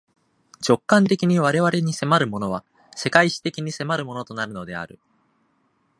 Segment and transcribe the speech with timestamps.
[0.67, 2.63] 直観的に我々に迫るものは、
[2.95, 4.99] 世界史的に迫るものとなるのである。